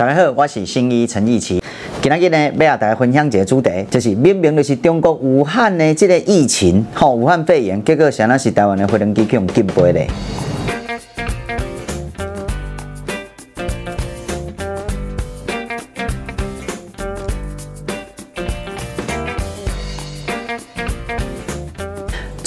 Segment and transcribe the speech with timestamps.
[0.00, 1.62] 大家好，我是新医陈奕齐。
[2.00, 10.08] 今日呢，要和大家分享一个主题，就是明明就是中国武汉的这个疫情，吼，武汉肺炎，结果现在是台湾的飞龙机去用禁飞嘞。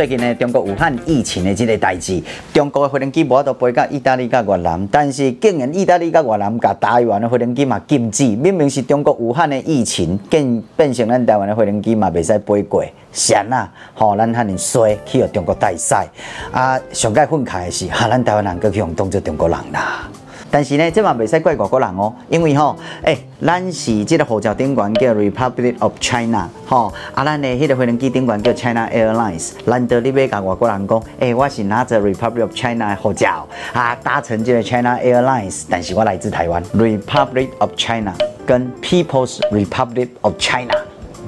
[0.00, 2.22] 最近呢，中国武汉疫情的这个代志，
[2.54, 13.70] 中国的飞机无法度飞到意大利甲越南，但是竟然意大利甲越南甲台湾的飞机嘛禁止，明明是中国武汉的疫情，更变成咱台湾的飞机嘛未使飞过，险啊！
[13.92, 16.08] 吼，咱汉人衰去互中国带赛，
[16.50, 20.08] 啊，上盖愤慨的是，哈，咱台湾人阁去用当做中国人啦。
[20.50, 38.12] 但是呢，这嘛袂使怪外国人哦，因为吼，诶，咱是这个护照顶管叫 Republic of China，吼，啊，咱的迄个飞行机顶管叫 China Airlines，难得你要甲外国人讲，诶，我是拿着 Republic of China 的护照，啊，搭乘这个 China Airlines，但是我来自台湾，Republic of China
[38.44, 40.74] 跟 People's Republic of China。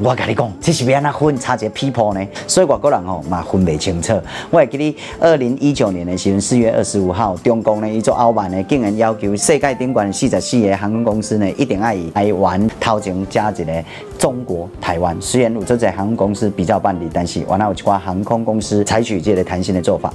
[0.01, 2.27] 我跟你讲，这是要安怎分差一个 people 呢？
[2.47, 4.19] 所以外国人吼嘛分不清楚。
[4.51, 13.85] 我还记得二零一九年的时候，四月二十五号，中共呢一座傲慢呢，竟然要求世界顶管四十四个航空公司呢，一定要以台湾头前加一个
[14.19, 15.17] 中国台湾。
[15.21, 20.13] 虽然有这个航空公司比较办理，但是原来有一寡航空公司采取这个弹性的做法。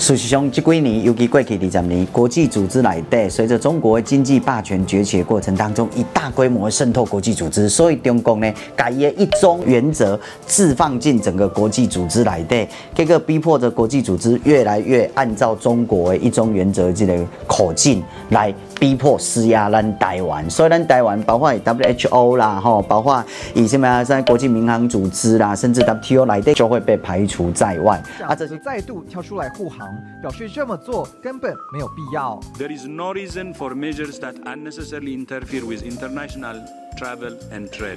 [0.00, 20.48] 事实上，这几年，尤其过去二十年，国际组织内底，随着中国经济霸权崛起的过程当中，以大规模渗透国际组织，所以中共呢，改以一中原则置放进整个国际组织内底，这个逼迫着国际组织越来越按照中国的一中原则这个口径来逼迫施压咱台湾。
[20.48, 28.02] 所以咱台湾包括 WHO 啦，吼，包括以什么在国际民航组织啦，甚至 WTO 来的就会被排除在外。
[28.26, 29.89] 啊，这是再度跳出来护航。
[30.21, 32.39] 表示这么做根本没有必要。
[32.57, 36.88] There is no reason for measures that unnecessarily interfere with international travel and trade.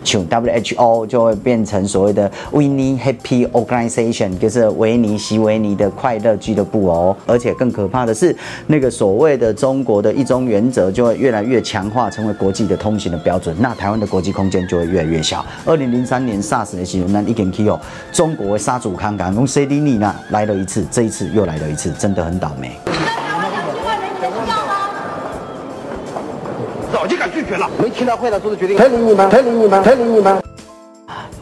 [0.04, 7.16] 像 WHO 就会变成所谓的维尼 Happy Organization，就是维尼习维尼的快乐俱乐部哦。
[7.26, 8.36] 而且更可怕的是，
[8.68, 13.56] 那个所谓的中国的一中原则就会越来越强化，成为国际的通行的标准。
[13.60, 15.46] 那台湾的国际空间就会越来越小。
[15.66, 17.80] 二零零三年 SARS 的时候，那一点 Q，
[18.12, 21.92] 中国的沙祖康港从 C D 尼那来了一次，这一次又来了一次。
[22.00, 22.93] 真的很倒霉。
[27.04, 30.43] 我就敢拒绝了，没听到会长做的决定，太理你们，太理你们，太理你们。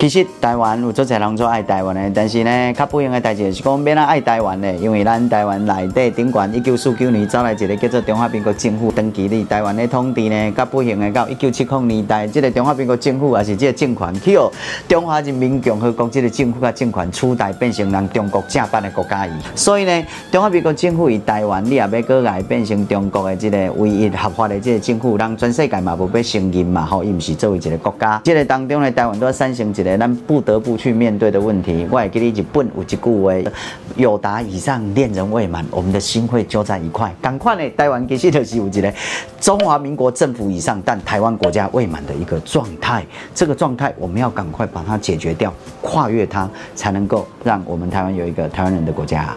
[0.02, 14.52] 其实台湾有做侪人做爱台湾的，但是呢，较不幸的代志是讲免咱爱台湾的，因为咱台湾内底顶管一九四九年走来一个叫做中华民国政府长期伫台湾的统治呢，较不幸的到一九七零年代，这个中华民国政府也是这个政权去哦，
[14.88, 19.30] 中华人民共和国这个政府甲政权取代，变成人中国正版的国家。
[19.54, 28.20] 所以呢，中华民国政府以台湾，你也要搁来变成中国的这个唯一合法的这个政府，让全世界嘛无要承认嘛，吼，伊毋是作为一个国家。
[28.24, 29.91] 这个当中呢，台湾都要产生一个。
[29.98, 33.52] 咱不得不去面对的问题，我还给你一本有一句话，
[33.96, 37.14] 友达以上恋人未满，我们的心会揪在一块。
[37.22, 38.94] 赶快呢，台湾其实就是有一个
[39.40, 43.06] 中华民国政府以上，但台湾国家未满的一个状态。
[43.34, 49.36] 这个状态我们要赶快把它解决掉，跨越它，才能够让我们台湾有一个台湾人的国家。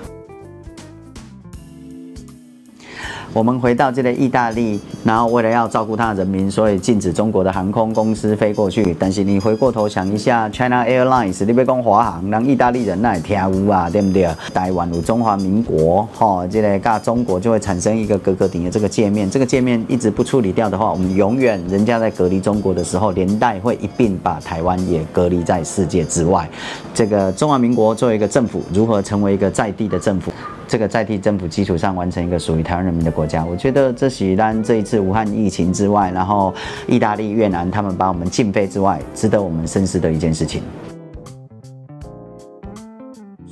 [3.33, 8.95] 我们回到这个意大利，然后为了要照顾他的人民，所以禁止中国的航空公司飞过去。
[8.99, 14.29] 但是你回过头想一下，China Airlines，你别讲华航，让意大利人那也听无啊，对不对？
[14.53, 19.29] 台湾有中华民国，哈，这个跟中国就会产生一个格格顶的这个界面。
[19.29, 26.49] 这个界面一直不处理掉的话，我们永远人家在隔离中国的时候，连带会一并把台湾也隔离在世界之外。
[26.93, 30.31] 这个中华民国作为一个政府，如何成为一个在地的政府？
[30.67, 36.53] 这个在地政府基础上完成一个属于台湾人民的国家，我觉得这是当这一次武汉疫情之外，然后
[36.87, 40.63] 意大利、越南他们把我们禁飞之外，值得我们深思的一件事情。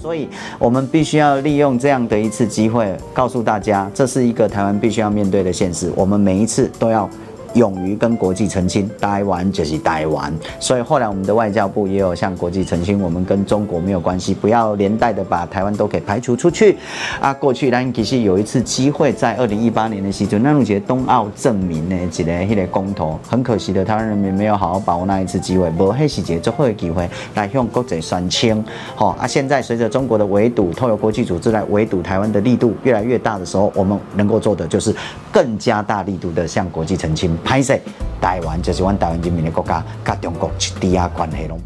[0.00, 0.28] 所以，
[0.58, 5.92] 我们必须要利用这样的一次机会，告诉大家，这是一个台湾必须要面对的现实。
[5.94, 7.08] 我们每一次都要。
[7.54, 10.32] 勇于跟国际澄清，台湾就是台湾。
[10.58, 16.76] 所以后来我们的外交部也有向国际澄清，我们跟中国没有关系，不要连带的把台湾都给排除出去。
[17.20, 28.64] 啊，过去咱其实有一次机会，在二零一八年的时候，那种节冬奥证明呢，一个迄个公投，很可惜的，台湾人民没有好好把握那一次机会，无迄时节最后的机会来向国际宣称。
[28.94, 34.94] 好啊，现在随着中国的围堵，透过国际组织来围堵台湾的力度越来越大的时候，我们能够做的就是
[35.30, 37.36] 更加大力度的向国际澄清。
[37.44, 37.80] 歹势
[38.20, 41.60] 台湾就是阮台湾人民的国家，甲中国一点关系拢。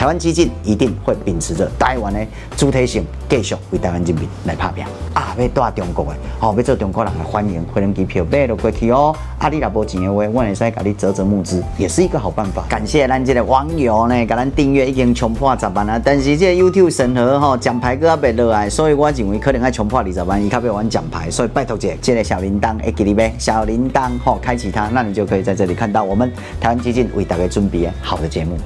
[0.00, 2.26] 台湾基进一定会秉持着台湾的
[2.56, 4.82] 主体性，继续为台湾人民来拍拼。
[5.12, 9.14] 啊，要带中国的，哦，要做中国人的欢迎，飞人机票买了过去哦。
[9.38, 12.64] 啊，你若无钱的话，我会使给你折折募资，也是一个好办法。
[12.66, 28.56] 感谢咱这个网友呢，给咱订阅已经冲破十万了，但是这个 YouTube 审核吼奖牌搁还没落来，所以我认为可能要冲破二十万，伊较要玩奖牌，所以拜托姐，这个小铃铛会给你呗，小铃铛吼开启它，那你就可以在这里看到我们台湾基进为大家准备的好的节目。